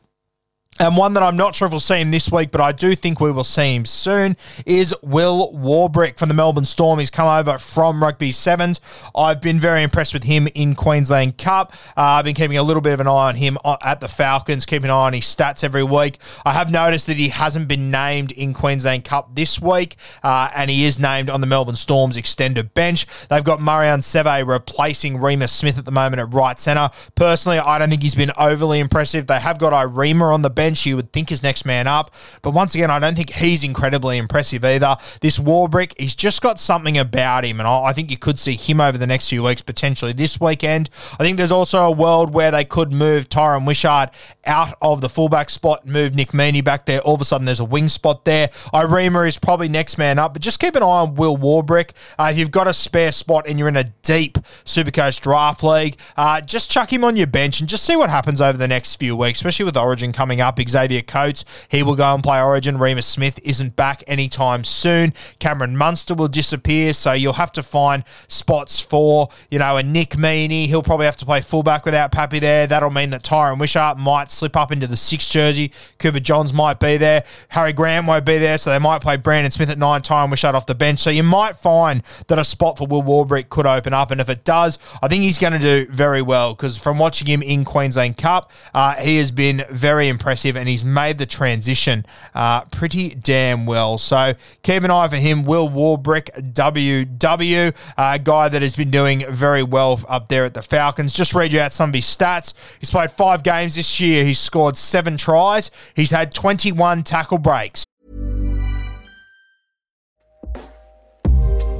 and 0.80 0.96
one 0.96 1.12
that 1.12 1.22
I'm 1.22 1.36
not 1.36 1.54
sure 1.54 1.66
if 1.66 1.72
we'll 1.72 1.80
see 1.80 2.00
him 2.00 2.10
this 2.10 2.32
week, 2.32 2.50
but 2.50 2.60
I 2.60 2.72
do 2.72 2.96
think 2.96 3.20
we 3.20 3.30
will 3.30 3.44
see 3.44 3.74
him 3.74 3.84
soon, 3.84 4.36
is 4.64 4.94
Will 5.02 5.52
Warbrick 5.52 6.18
from 6.18 6.28
the 6.28 6.34
Melbourne 6.34 6.64
Storm. 6.64 6.98
He's 6.98 7.10
come 7.10 7.28
over 7.28 7.58
from 7.58 8.02
Rugby 8.02 8.32
Sevens. 8.32 8.80
I've 9.14 9.42
been 9.42 9.60
very 9.60 9.82
impressed 9.82 10.14
with 10.14 10.24
him 10.24 10.48
in 10.54 10.74
Queensland 10.74 11.36
Cup. 11.36 11.74
Uh, 11.94 12.00
I've 12.02 12.24
been 12.24 12.34
keeping 12.34 12.56
a 12.56 12.62
little 12.62 12.80
bit 12.80 12.94
of 12.94 13.00
an 13.00 13.06
eye 13.06 13.28
on 13.28 13.36
him 13.36 13.58
at 13.82 14.00
the 14.00 14.08
Falcons, 14.08 14.64
keeping 14.64 14.86
an 14.86 14.90
eye 14.92 15.06
on 15.06 15.12
his 15.12 15.24
stats 15.24 15.62
every 15.62 15.84
week. 15.84 16.18
I 16.46 16.52
have 16.54 16.70
noticed 16.70 17.06
that 17.06 17.18
he 17.18 17.28
hasn't 17.28 17.68
been 17.68 17.90
named 17.90 18.32
in 18.32 18.54
Queensland 18.54 19.04
Cup 19.04 19.34
this 19.34 19.60
week, 19.60 19.96
uh, 20.22 20.50
and 20.54 20.70
he 20.70 20.86
is 20.86 20.98
named 20.98 21.28
on 21.28 21.42
the 21.42 21.46
Melbourne 21.46 21.76
Storm's 21.76 22.16
extended 22.16 22.72
bench. 22.72 23.06
They've 23.28 23.44
got 23.44 23.60
Marion 23.60 24.00
Seve 24.00 24.48
replacing 24.48 25.18
Reimis 25.18 25.50
Smith 25.50 25.76
at 25.76 25.84
the 25.84 25.92
moment 25.92 26.20
at 26.20 26.32
right 26.32 26.58
centre. 26.58 26.88
Personally, 27.14 27.58
I 27.58 27.78
don't 27.78 27.90
think 27.90 28.02
he's 28.02 28.14
been 28.14 28.32
overly 28.38 28.80
impressive. 28.80 29.26
They 29.26 29.38
have 29.38 29.58
got 29.58 29.74
Ieremia 29.74 30.32
on 30.32 30.40
the 30.40 30.50
bench 30.50 30.62
bench, 30.62 30.87
you 30.87 30.95
would 30.95 31.12
think 31.12 31.33
is 31.33 31.42
next 31.42 31.64
man 31.64 31.88
up. 31.88 32.14
But 32.40 32.52
once 32.52 32.75
again, 32.76 32.90
I 32.90 33.00
don't 33.00 33.16
think 33.16 33.31
he's 33.31 33.64
incredibly 33.64 34.16
impressive 34.16 34.64
either. 34.64 34.97
This 35.21 35.38
Warbrick, 35.38 35.92
he's 35.99 36.14
just 36.14 36.40
got 36.40 36.61
something 36.61 36.97
about 36.99 37.45
him, 37.45 37.59
and 37.59 37.66
I 37.66 37.92
think 37.92 38.11
you 38.11 38.16
could 38.16 38.38
see 38.38 38.54
him 38.54 38.81
over 38.81 38.97
the 38.97 39.07
next 39.07 39.28
few 39.28 39.42
weeks, 39.42 39.61
potentially 39.61 40.12
this 40.12 40.40
weekend. 40.40 40.88
I 41.19 41.25
think 41.25 41.37
there's 41.37 41.50
also 41.50 41.83
a 41.83 41.90
world 41.90 42.33
where 42.33 42.52
they 42.52 42.64
could 42.64 42.92
move 42.92 43.28
Tyran 43.28 43.66
Wishart 43.66 44.11
out 44.45 44.75
of 44.81 45.00
the 45.00 45.09
fullback 45.09 45.50
spot, 45.50 45.87
move 45.87 46.14
Nick 46.14 46.31
Meaney 46.31 46.62
back 46.62 46.87
there. 46.87 47.00
All 47.00 47.14
of 47.14 47.21
a 47.21 47.25
sudden, 47.25 47.45
there's 47.45 47.61
a 47.61 47.64
wing 47.64 47.88
spot 47.88 48.25
there. 48.25 48.49
Ieremia 48.73 49.26
is 49.26 49.38
probably 49.38 49.69
next 49.69 49.99
man 49.99 50.19
up, 50.19 50.33
but 50.33 50.42
just 50.42 50.61
keep 50.61 50.76
an 50.76 50.83
eye 50.83 50.87
on 50.87 51.16
Will 51.16 51.37
Warbrick. 51.37 51.90
Uh, 52.19 52.28
if 52.31 52.38
you've 52.38 52.50
got 52.50 52.69
a 52.69 52.73
spare 52.73 53.12
spot 53.12 53.49
and 53.49 53.59
you're 53.59 53.69
in 53.69 53.76
a 53.76 53.85
deep 54.02 54.38
Supercoach 54.64 55.21
draft 55.21 55.64
league, 55.64 55.97
uh, 56.16 56.40
just 56.40 56.71
chuck 56.71 56.92
him 56.92 57.04
on 57.04 57.16
your 57.16 57.26
bench 57.26 57.61
and 57.61 57.69
just 57.69 57.85
see 57.85 57.97
what 57.97 58.11
happens 58.11 58.40
over 58.40 58.57
the 58.57 58.69
next 58.69 58.97
few 58.97 59.16
weeks, 59.16 59.38
especially 59.40 59.64
with 59.64 59.76
Origin 59.76 60.12
coming 60.12 60.40
up. 60.40 60.51
Xavier 60.61 61.02
Coates, 61.02 61.44
he 61.68 61.82
will 61.82 61.97
go 61.97 62.14
and 62.14 62.23
play 62.23 62.40
Origin. 62.40 62.76
Reimis 62.76 63.04
Smith 63.04 63.38
isn't 63.42 63.76
back 63.76 64.02
anytime 64.06 64.64
soon. 64.64 65.12
Cameron 65.38 65.76
Munster 65.76 66.14
will 66.14 66.28
disappear, 66.28 66.92
so 66.92 67.12
you'll 67.12 67.35
have 67.35 67.52
to 67.52 67.62
find 67.62 68.04
spots 68.28 68.80
for, 68.80 69.28
you 69.50 69.59
know, 69.59 69.76
a 69.76 69.82
Nick 69.82 70.11
Meaney. 70.11 70.66
He'll 70.66 70.82
probably 70.82 71.06
have 71.06 71.16
to 71.18 71.26
play 71.26 71.40
fullback 71.40 71.85
without 71.85 72.12
Pappy 72.12 72.38
there. 72.38 72.66
That'll 72.66 72.90
mean 72.90 73.11
that 73.11 73.23
Tyran 73.23 73.59
Wishart 73.59 73.99
might 73.99 74.30
slip 74.30 74.56
up 74.56 74.73
into 74.73 74.87
the 74.87 74.97
six 74.97 75.28
jersey. 75.28 75.73
Cooper 75.99 76.21
Johns 76.21 76.52
might 76.52 76.80
be 76.80 76.97
there. 76.97 77.25
Harry 77.49 77.73
Grant 77.73 78.06
won't 78.06 78.25
be 78.25 78.38
there, 78.38 78.59
so 78.59 78.71
they 78.71 78.78
might 78.78 79.02
play 79.02 79.16
Brandon 79.16 79.50
Smith 79.50 79.71
at 79.71 79.78
nine, 79.78 80.02
Tyran 80.02 80.30
Wishart 80.30 80.54
off 80.54 80.66
the 80.66 80.75
bench. 80.75 80.99
So 80.99 81.11
you 81.11 81.23
might 81.23 81.56
find 81.56 82.02
that 82.28 82.38
a 82.38 82.44
spot 82.44 82.78
for 82.78 82.87
Will 82.87 83.02
Warbrick 83.02 83.49
could 83.49 83.66
open 83.66 83.92
up, 83.92 84.11
and 84.11 84.21
if 84.21 84.28
it 84.28 84.44
does, 84.44 84.78
I 85.02 85.09
think 85.09 85.23
he's 85.23 85.38
going 85.38 85.52
to 85.52 85.59
do 85.59 85.87
very 85.90 86.23
well 86.23 86.54
because 86.54 86.76
from 86.76 86.99
watching 86.99 87.26
him 87.26 87.42
in 87.42 87.64
Queensland 87.64 88.16
Cup, 88.16 88.50
uh, 88.75 88.94
he 88.97 89.18
has 89.18 89.30
been 89.30 89.64
very 89.71 90.09
impressive 90.09 90.41
and 90.44 90.68
he's 90.68 90.84
made 90.84 91.18
the 91.18 91.26
transition 91.26 92.04
uh, 92.34 92.64
pretty 92.66 93.11
damn 93.14 93.66
well. 93.66 93.99
So 93.99 94.34
keep 94.62 94.82
an 94.82 94.90
eye 94.90 95.08
for 95.08 95.16
him, 95.16 95.44
Will 95.44 95.68
Warbrick, 95.68 96.52
WW, 96.52 97.75
uh, 97.96 98.12
a 98.14 98.18
guy 98.18 98.49
that 98.49 98.62
has 98.62 98.76
been 98.76 98.90
doing 98.90 99.25
very 99.30 99.62
well 99.62 100.00
up 100.08 100.28
there 100.28 100.44
at 100.44 100.54
the 100.54 100.62
Falcons. 100.62 101.14
Just 101.14 101.34
read 101.34 101.52
you 101.52 101.61
out 101.61 101.72
some 101.72 101.90
of 101.90 101.94
his 101.94 102.04
stats. 102.04 102.54
He's 102.80 102.90
played 102.90 103.12
five 103.12 103.42
games 103.42 103.76
this 103.76 104.00
year. 104.00 104.25
He's 104.25 104.38
scored 104.38 104.76
seven 104.76 105.16
tries. 105.16 105.70
He's 105.94 106.11
had 106.11 106.32
21 106.32 107.02
tackle 107.04 107.38
breaks. 107.38 107.84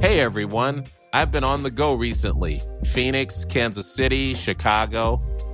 Hey 0.03 0.19
everyone, 0.19 0.83
I've 1.13 1.31
been 1.31 1.45
on 1.45 1.63
the 1.63 1.71
go 1.71 1.93
recently 1.93 2.61
Phoenix, 2.83 3.45
Kansas 3.45 3.89
City, 3.95 4.33
Chicago. 4.33 5.21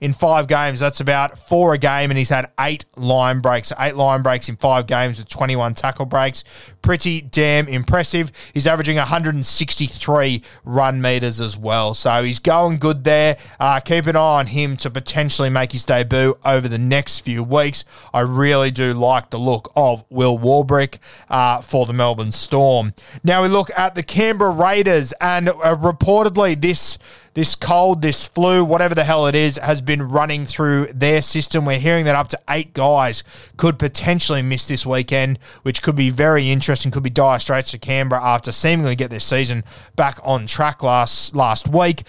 In 0.00 0.12
five 0.12 0.46
games. 0.46 0.80
That's 0.80 1.00
about 1.00 1.38
four 1.38 1.74
a 1.74 1.78
game, 1.78 2.10
and 2.10 2.18
he's 2.18 2.28
had 2.28 2.50
eight 2.60 2.84
line 2.96 3.40
breaks. 3.40 3.72
Eight 3.78 3.96
line 3.96 4.22
breaks 4.22 4.48
in 4.48 4.56
five 4.56 4.86
games 4.86 5.18
with 5.18 5.28
21 5.28 5.74
tackle 5.74 6.06
breaks. 6.06 6.44
Pretty 6.82 7.20
damn 7.20 7.68
impressive. 7.68 8.30
He's 8.52 8.66
averaging 8.66 8.96
163 8.96 10.42
run 10.64 11.00
meters 11.00 11.40
as 11.40 11.56
well. 11.56 11.94
So 11.94 12.22
he's 12.22 12.38
going 12.38 12.78
good 12.78 13.04
there. 13.04 13.36
Uh, 13.58 13.80
keep 13.80 14.06
an 14.06 14.16
eye 14.16 14.20
on 14.38 14.46
him 14.46 14.76
to 14.78 14.90
potentially 14.90 15.50
make 15.50 15.72
his 15.72 15.84
debut 15.84 16.36
over 16.44 16.68
the 16.68 16.78
next 16.78 17.20
few 17.20 17.42
weeks. 17.42 17.84
I 18.12 18.20
really 18.20 18.70
do 18.70 18.94
like 18.94 19.30
the 19.30 19.38
look 19.38 19.72
of 19.76 20.04
Will 20.10 20.38
Warbrick 20.38 20.98
uh, 21.28 21.60
for 21.60 21.86
the 21.86 21.92
Melbourne 21.92 22.32
Storm. 22.32 22.94
Now 23.22 23.42
we 23.42 23.48
look 23.48 23.70
at 23.76 23.94
the 23.94 24.02
Canberra 24.02 24.50
Raiders, 24.50 25.12
and 25.20 25.48
uh, 25.48 25.76
reportedly 25.76 26.60
this 26.60 26.98
this 27.34 27.54
cold, 27.54 28.00
this 28.00 28.26
flu, 28.26 28.64
whatever 28.64 28.94
the 28.94 29.04
hell 29.04 29.26
it 29.26 29.34
is, 29.34 29.58
has 29.58 29.80
been 29.80 30.02
running 30.02 30.46
through 30.46 30.86
their 30.94 31.20
system. 31.20 31.64
We're 31.64 31.78
hearing 31.78 32.04
that 32.06 32.14
up 32.14 32.28
to 32.28 32.40
eight 32.48 32.72
guys 32.72 33.22
could 33.56 33.78
potentially 33.78 34.40
miss 34.40 34.66
this 34.68 34.86
weekend, 34.86 35.38
which 35.62 35.82
could 35.82 35.96
be 35.96 36.10
very 36.10 36.50
interesting. 36.50 36.90
Could 36.90 37.02
be 37.02 37.10
dire 37.10 37.40
straits 37.40 37.72
to 37.72 37.78
Canberra 37.78 38.22
after 38.22 38.52
seemingly 38.52 38.96
get 38.96 39.10
their 39.10 39.20
season 39.20 39.64
back 39.96 40.18
on 40.22 40.46
track 40.46 40.82
last 40.82 41.34
last 41.34 41.68
week 41.68 42.04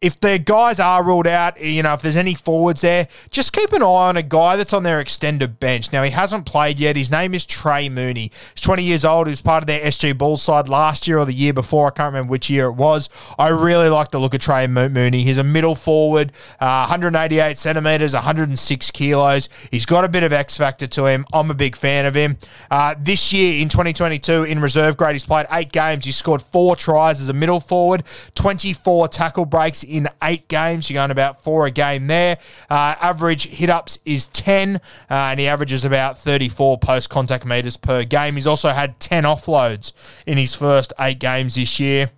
if 0.00 0.20
the 0.20 0.38
guys 0.38 0.78
are 0.78 1.02
ruled 1.02 1.26
out, 1.26 1.60
you 1.60 1.82
know, 1.82 1.92
if 1.92 2.02
there's 2.02 2.16
any 2.16 2.34
forwards 2.34 2.82
there, 2.82 3.08
just 3.32 3.52
keep 3.52 3.72
an 3.72 3.82
eye 3.82 3.86
on 4.08 4.16
a 4.16 4.22
guy 4.22 4.54
that's 4.54 4.72
on 4.72 4.84
their 4.84 5.00
extended 5.00 5.58
bench. 5.58 5.92
Now, 5.92 6.04
he 6.04 6.12
hasn't 6.12 6.46
played 6.46 6.78
yet. 6.78 6.94
His 6.94 7.10
name 7.10 7.34
is 7.34 7.44
Trey 7.44 7.88
Mooney. 7.88 8.30
He's 8.54 8.60
20 8.60 8.84
years 8.84 9.04
old. 9.04 9.26
He 9.26 9.32
was 9.32 9.42
part 9.42 9.64
of 9.64 9.66
their 9.66 9.80
SG 9.80 10.16
Ball 10.16 10.36
side 10.36 10.68
last 10.68 11.08
year 11.08 11.18
or 11.18 11.24
the 11.24 11.32
year 11.32 11.52
before. 11.52 11.88
I 11.88 11.90
can't 11.90 12.12
remember 12.12 12.30
which 12.30 12.48
year 12.48 12.66
it 12.66 12.74
was. 12.74 13.10
I 13.40 13.48
really 13.48 13.88
like 13.88 14.12
the 14.12 14.20
look 14.20 14.34
of 14.34 14.40
Trey 14.40 14.68
Mooney. 14.68 15.24
He's 15.24 15.38
a 15.38 15.42
middle 15.42 15.74
forward, 15.74 16.30
uh, 16.60 16.86
188 16.86 17.58
centimeters, 17.58 18.14
106 18.14 18.90
kilos. 18.92 19.48
He's 19.72 19.84
got 19.84 20.04
a 20.04 20.08
bit 20.08 20.22
of 20.22 20.32
X 20.32 20.56
factor 20.56 20.86
to 20.86 21.06
him. 21.06 21.26
I'm 21.32 21.50
a 21.50 21.54
big 21.54 21.74
fan 21.74 22.06
of 22.06 22.14
him. 22.14 22.38
Uh, 22.70 22.94
this 22.96 23.32
year 23.32 23.60
in 23.60 23.68
2022 23.68 24.44
in 24.44 24.60
reserve 24.60 24.96
grade, 24.96 25.16
he's 25.16 25.26
played 25.26 25.46
eight 25.50 25.72
games. 25.72 26.04
He 26.04 26.12
scored 26.12 26.42
four 26.42 26.76
tries 26.76 27.20
as 27.20 27.28
a 27.28 27.32
middle 27.32 27.58
forward, 27.58 28.04
24 28.36 29.08
tackle 29.08 29.44
breaks 29.44 29.82
in 29.88 30.08
eight 30.22 30.48
games. 30.48 30.88
You're 30.88 31.00
going 31.00 31.10
about 31.10 31.42
four 31.42 31.66
a 31.66 31.70
game 31.70 32.06
there. 32.06 32.38
Uh, 32.70 32.94
average 33.00 33.46
hit 33.48 33.70
ups 33.70 33.98
is 34.04 34.28
10, 34.28 34.76
uh, 34.76 34.80
and 35.08 35.40
he 35.40 35.46
averages 35.46 35.84
about 35.84 36.18
34 36.18 36.78
post 36.78 37.10
contact 37.10 37.44
meters 37.44 37.76
per 37.76 38.04
game. 38.04 38.34
He's 38.34 38.46
also 38.46 38.70
had 38.70 39.00
10 39.00 39.24
offloads 39.24 39.92
in 40.26 40.38
his 40.38 40.54
first 40.54 40.92
eight 41.00 41.18
games 41.18 41.54
this 41.54 41.80
year. 41.80 42.10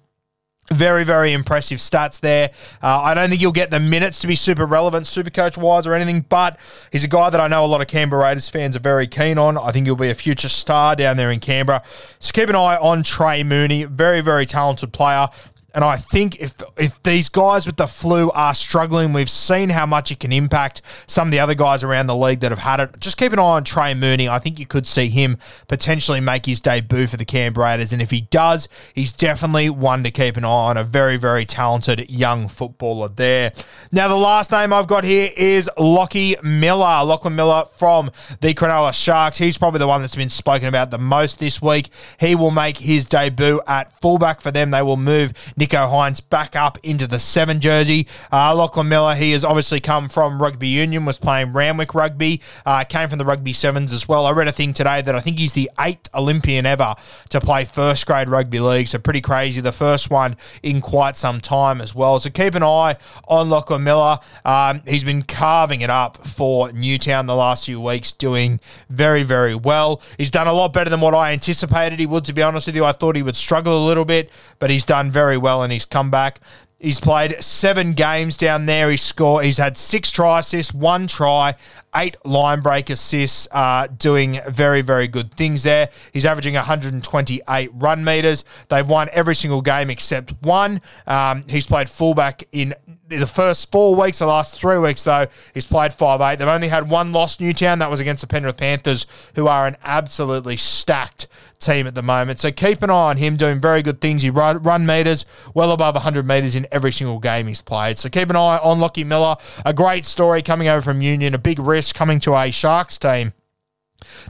Very, 0.73 1.03
very 1.03 1.33
impressive 1.33 1.81
stats 1.81 2.21
there. 2.21 2.51
Uh, 2.81 3.01
I 3.03 3.15
don't 3.15 3.29
think 3.29 3.43
you'll 3.43 3.51
get 3.51 3.73
the 3.73 3.81
minutes 3.81 4.21
to 4.21 4.29
be 4.29 4.37
super 4.37 4.65
relevant, 4.65 5.09
super 5.09 5.31
coach 5.31 5.59
wise 5.59 5.85
or 5.85 5.95
anything, 5.95 6.25
but 6.29 6.61
he's 6.93 7.03
a 7.03 7.09
guy 7.09 7.29
that 7.29 7.41
I 7.41 7.49
know 7.49 7.65
a 7.65 7.67
lot 7.67 7.81
of 7.81 7.89
Canberra 7.89 8.23
Raiders 8.23 8.49
fans 8.49 8.77
are 8.77 8.81
very 8.81 9.09
keen 9.09 9.37
on. 9.37 9.59
I 9.59 9.73
think 9.73 9.87
he'll 9.87 9.97
be 9.97 10.11
a 10.11 10.15
future 10.15 10.49
star 10.49 10.95
down 10.95 11.17
there 11.17 11.33
in 11.33 11.41
Canberra. 11.41 11.83
So 12.21 12.31
keep 12.33 12.49
an 12.49 12.55
eye 12.55 12.77
on 12.77 13.03
Trey 13.03 13.43
Mooney. 13.43 13.83
Very, 13.83 14.21
very 14.21 14.47
talented 14.47 14.93
player. 14.93 15.29
And 15.75 15.85
I 15.85 15.97
think 15.97 16.41
if 16.41 16.61
if 16.77 17.03
these 17.03 17.29
guys 17.29 17.67
with 17.67 17.77
the 17.77 17.87
flu 17.87 18.31
are 18.31 18.55
struggling, 18.55 19.13
we've 19.13 19.31
seen 19.31 19.71
how 19.71 19.87
much 19.87 20.11
it 20.11 20.21
can 20.21 20.33
impact 20.33 20.83
some 21.07 21.29
of 21.29 21.33
the 21.33 21.41
other 21.41 21.55
guys 21.55 21.83
around 21.83 22.07
the 22.07 22.17
league 22.17 22.41
that 22.41 22.51
have 22.51 22.59
had 22.59 22.81
it. 22.81 22.99
Just 22.99 23.17
keep 23.17 23.33
an 23.33 23.39
eye 23.39 23.43
on 23.43 23.65
Trey 23.65 23.95
Mooney. 23.95 24.29
I 24.29 24.39
think 24.39 24.59
you 24.59 24.67
could 24.67 24.87
see 24.87 25.09
him 25.09 25.39
potentially 25.69 26.21
make 26.21 26.47
his 26.47 26.61
debut 26.61 27.07
for 27.07 27.17
the 27.17 27.25
Canberra 27.25 27.69
Raiders. 27.69 27.93
And 27.93 28.03
if 28.03 28.11
he 28.11 28.23
does, 28.23 28.69
he's 28.95 29.13
definitely 29.13 29.71
one 29.71 30.03
to 30.05 30.11
keep 30.11 30.37
an 30.37 30.45
eye 30.45 30.49
on. 30.49 30.77
A 30.77 30.85
very, 30.85 31.17
very 31.17 31.45
talented 31.45 32.11
young 32.11 32.49
footballer 32.49 33.09
there. 33.09 33.53
Now, 33.93 34.09
the 34.09 34.17
last 34.17 34.51
name 34.51 34.73
I've 34.73 34.87
got 34.87 35.05
here 35.05 35.31
is 35.37 35.71
Lockie 35.79 36.37
Miller. 36.43 37.05
Lachlan 37.05 37.37
Miller 37.37 37.65
from 37.77 38.11
the 38.41 38.55
Cronulla 38.55 38.93
Sharks. 38.93 39.39
He's 39.39 39.59
probably 39.59 39.79
the 39.79 39.87
one 39.87 40.01
that's 40.01 40.17
been 40.17 40.29
spoken 40.29 40.69
about 40.69 40.91
the 40.91 40.99
most 40.99 41.39
this 41.39 41.61
week. 41.63 41.91
He 42.19 42.35
will 42.35 42.51
make 42.51 42.79
his 42.79 43.05
debut 43.05 43.61
at 43.67 43.99
fullback 44.01 44.41
for 44.41 44.51
them. 44.51 44.71
They 44.71 44.83
will 44.83 44.97
move 44.97 45.33
Nicho 45.61 45.91
Hynes 45.91 46.27
back 46.27 46.57
up 46.57 46.79
into 46.83 47.07
the 47.07 47.19
seven 47.19 47.61
jersey. 47.61 48.07
Uh, 48.33 48.55
Lachlan 48.55 48.89
Miller, 48.89 49.15
he 49.15 49.33
has 49.33 49.45
obviously 49.45 49.79
come 49.79 50.09
from 50.09 50.41
rugby 50.41 50.69
union, 50.69 51.05
was 51.05 51.19
playing 51.19 51.53
Randwick 51.53 51.95
rugby, 51.95 52.41
uh, 52.65 52.83
came 52.85 53.11
from 53.11 53.19
the 53.19 53.27
rugby 53.27 53.53
sevens 53.53 53.93
as 53.93 54.09
well. 54.09 54.25
I 54.25 54.33
read 54.33 54.49
a 54.49 54.53
thing 54.53 54.73
today 54.73 55.03
that 55.03 55.15
I 55.15 55.21
think 55.21 55.39
he's 55.39 55.53
the 55.53 55.71
eighth 55.79 56.09
Olympian 56.15 56.65
ever 56.65 56.95
to 57.29 57.41
play 57.43 57.67
first 57.67 58.07
grade 58.07 58.31
rugby 58.31 58.59
league. 58.59 58.89
So 58.89 58.99
pretty 58.99 59.21
crazy. 59.21 59.61
The 59.61 59.71
first 59.71 60.11
one 60.11 60.39
in 60.63 60.81
quite 60.81 61.19
some 61.19 61.43
time 61.43 61.83
as 61.83 61.95
well. 61.95 62.19
So 62.21 62.31
keep 62.31 62.55
an 62.55 62.63
eye 62.63 62.97
on 63.29 63.51
Lachlan 63.51 63.85
Miller. 63.85 64.19
Um, 64.47 64.81
he's 64.89 65.05
been 65.05 65.25
carving 65.25 65.83
it 65.83 65.91
up 65.91 66.27
for 66.27 66.73
Newtown 66.73 67.27
the 67.27 67.37
last 67.37 67.67
few 67.67 67.83
weeks, 67.83 68.13
doing 68.13 68.61
very, 68.89 69.25
very 69.25 69.55
well. 69.55 70.01
He's 70.17 70.31
done 70.31 70.47
a 70.47 70.55
lot 70.55 70.73
better 70.73 70.89
than 70.89 71.03
what 71.03 71.13
I 71.13 71.35
anticipated 71.35 72.01
he 72.01 72.07
would, 72.07 72.25
to 72.25 72.33
be 72.33 72.43
honest 72.43 72.67
with 72.67 72.77
you. 72.77 72.87
I 72.87 72.93
thought 72.93 73.15
he 73.15 73.23
would 73.23 73.37
struggle 73.37 73.85
a 73.85 73.87
little 73.87 74.07
bit, 74.07 74.31
but 74.59 74.71
he's 74.71 74.87
done 74.87 75.11
very 75.11 75.37
well 75.37 75.50
well 75.51 75.65
in 75.65 75.71
his 75.73 75.85
comeback. 75.85 76.41
He's 76.79 76.99
played 76.99 77.43
seven 77.43 77.93
games 77.93 78.39
down 78.39 78.65
there. 78.65 78.89
He 78.91 78.97
scored. 78.97 79.45
He's 79.45 79.59
had 79.59 79.77
six 79.77 80.11
try 80.11 80.39
assists, 80.41 80.73
one 80.73 81.09
try, 81.09 81.57
eight 81.95 82.17
line 82.25 82.61
break 82.61 82.89
assists, 82.89 83.47
uh, 83.53 83.87
doing 83.89 84.41
very, 84.49 84.81
very 84.81 85.07
good 85.07 85.35
things 85.35 85.63
there. 85.65 85.91
He's 86.13 86.25
averaging 86.25 86.55
128 86.55 87.71
run 87.75 88.03
meters. 88.03 88.45
They've 88.69 88.89
won 88.89 89.11
every 89.13 89.35
single 89.35 89.61
game 89.61 89.91
except 89.91 90.33
one. 90.41 90.81
Um, 91.07 91.45
he's 91.49 91.67
played 91.67 91.91
fullback 91.91 92.45
in 92.53 92.75
the 93.19 93.27
first 93.27 93.71
four 93.73 93.95
weeks, 93.95 94.21
the 94.21 94.27
last 94.27 94.59
three 94.59 94.79
weeks, 94.79 95.05
though, 95.05 95.27
he's 95.53 95.67
played 95.67 95.93
5 95.93 96.21
8. 96.21 96.39
They've 96.39 96.49
only 96.49 96.69
had 96.69 96.89
one 96.89 97.13
loss, 97.13 97.41
Newtown. 97.41 97.81
That 97.81 97.91
was 97.91 98.01
against 98.01 98.21
the 98.21 98.27
Penrith 98.27 98.57
Panthers, 98.57 99.07
who 99.35 99.49
are 99.49 99.67
an 99.67 99.77
absolutely 99.85 100.57
stacked 100.57 101.27
team 101.59 101.87
at 101.87 101.95
the 101.95 102.03
moment. 102.03 102.39
So 102.39 102.51
keep 102.51 102.83
an 102.83 102.91
eye 102.91 103.11
on 103.11 103.17
him 103.17 103.37
doing 103.37 103.61
very 103.61 103.83
good 103.83 104.01
things. 104.01 104.23
He 104.23 104.31
run, 104.31 104.63
run 104.63 104.87
meters 104.87 105.27
well 105.55 105.73
above 105.73 105.95
100 105.95 106.27
meters 106.27 106.57
in 106.57 106.67
every 106.73 106.93
single 106.93 107.19
game 107.19 107.47
he's 107.49 107.63
played. 107.63 107.99
So 107.99 108.09
keep 108.09 108.31
an 108.31 108.37
eye 108.37 108.59
on 108.59 108.81
Lockie 108.81 109.05
Miller. 109.05 109.37
A 109.65 109.75
great 109.75 110.05
story 110.05 110.43
coming 110.43 110.69
over 110.69 110.81
from 110.81 111.03
Union, 111.03 111.35
a 111.35 111.39
big 111.39 111.59
risk 111.59 111.95
coming 111.95 112.21
to 112.21 112.37
a 112.37 112.51
Sharks 112.51 112.97
team 112.97 113.33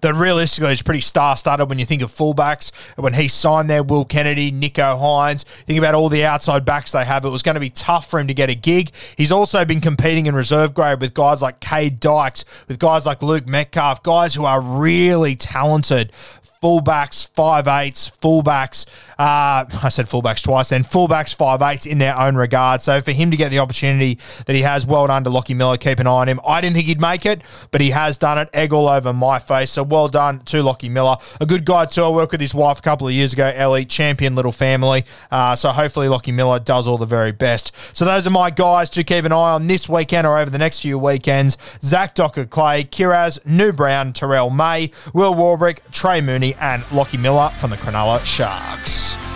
that 0.02 0.14
realistically 0.14 0.72
is 0.72 0.82
pretty 0.82 1.00
star 1.00 1.36
studded 1.36 1.68
when 1.68 1.78
you 1.78 1.84
think 1.84 2.02
of 2.02 2.10
fullbacks. 2.10 2.72
When 2.96 3.14
he 3.14 3.28
signed 3.28 3.70
there, 3.70 3.82
Will 3.82 4.04
Kennedy, 4.04 4.52
Nicho 4.52 4.98
Hynes, 4.98 5.44
think 5.44 5.78
about 5.78 5.94
all 5.94 6.08
the 6.08 6.24
outside 6.24 6.64
backs 6.64 6.92
they 6.92 7.04
have. 7.04 7.24
It 7.24 7.30
was 7.30 7.42
going 7.42 7.54
to 7.54 7.60
be 7.60 7.70
tough 7.70 8.08
for 8.08 8.20
him 8.20 8.26
to 8.28 8.34
get 8.34 8.50
a 8.50 8.54
gig. 8.54 8.90
He's 9.16 9.32
also 9.32 9.64
been 9.64 9.80
competing 9.80 10.26
in 10.26 10.34
reserve 10.34 10.74
grade 10.74 11.00
with 11.00 11.14
guys 11.14 11.42
like 11.42 11.60
Kade 11.60 12.00
Dykes, 12.00 12.44
with 12.68 12.78
guys 12.78 13.06
like 13.06 13.22
Luke 13.22 13.46
Metcalf, 13.46 14.02
guys 14.02 14.34
who 14.34 14.44
are 14.44 14.60
really 14.60 15.36
talented 15.36 16.12
fullbacks, 16.60 17.28
five 17.28 17.66
eights, 17.66 18.10
fullbacks. 18.10 18.86
Uh, 19.18 19.64
I 19.82 19.88
said 19.88 20.06
fullbacks 20.06 20.42
twice. 20.42 20.70
Then 20.70 20.82
fullbacks, 20.82 21.34
five 21.34 21.62
eights 21.62 21.86
in 21.86 21.98
their 21.98 22.16
own 22.16 22.36
regard. 22.36 22.82
So 22.82 23.00
for 23.00 23.12
him 23.12 23.30
to 23.30 23.36
get 23.36 23.50
the 23.50 23.58
opportunity 23.58 24.18
that 24.46 24.54
he 24.54 24.62
has, 24.62 24.86
well 24.86 25.06
done 25.06 25.24
to 25.24 25.30
Lockie 25.30 25.54
Miller. 25.54 25.76
Keep 25.76 26.00
an 26.00 26.06
eye 26.06 26.10
on 26.10 26.28
him. 26.28 26.40
I 26.46 26.60
didn't 26.60 26.76
think 26.76 26.86
he'd 26.86 27.00
make 27.00 27.24
it, 27.24 27.42
but 27.70 27.80
he 27.80 27.90
has 27.90 28.18
done 28.18 28.38
it. 28.38 28.48
Egg 28.52 28.72
all 28.72 28.88
over 28.88 29.12
my 29.12 29.38
face. 29.38 29.70
So 29.70 29.82
well 29.82 30.08
done 30.08 30.40
to 30.46 30.62
Lockie 30.62 30.88
Miller. 30.88 31.16
A 31.40 31.46
good 31.46 31.64
guy 31.64 31.86
too. 31.86 32.02
I 32.02 32.08
worked 32.08 32.32
with 32.32 32.40
his 32.40 32.54
wife 32.54 32.78
a 32.78 32.82
couple 32.82 33.06
of 33.06 33.12
years 33.12 33.32
ago. 33.32 33.50
Ellie, 33.54 33.84
champion 33.84 34.34
little 34.34 34.52
family. 34.52 35.04
Uh, 35.30 35.56
so 35.56 35.70
hopefully 35.70 36.08
Lockie 36.08 36.32
Miller 36.32 36.58
does 36.58 36.86
all 36.86 36.98
the 36.98 37.06
very 37.06 37.32
best. 37.32 37.72
So 37.96 38.04
those 38.04 38.26
are 38.26 38.30
my 38.30 38.50
guys 38.50 38.90
to 38.90 39.04
keep 39.04 39.24
an 39.24 39.32
eye 39.32 39.52
on 39.52 39.66
this 39.66 39.88
weekend 39.88 40.26
or 40.26 40.38
over 40.38 40.50
the 40.50 40.58
next 40.58 40.80
few 40.80 40.98
weekends. 40.98 41.56
Zach 41.82 42.14
Dockar-Clay, 42.14 42.84
Kiraz, 42.84 43.44
Nu 43.46 43.72
Brown, 43.72 44.12
Terrell 44.12 44.50
May, 44.50 44.90
Will 45.14 45.34
Warbrick, 45.34 45.78
Trey 45.90 46.20
Mooney, 46.20 46.49
and 46.60 46.84
Lockie 46.90 47.18
Miller 47.18 47.50
from 47.58 47.70
the 47.70 47.76
Cronulla 47.76 48.24
Sharks. 48.24 49.29